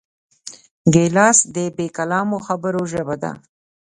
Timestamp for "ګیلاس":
0.93-1.39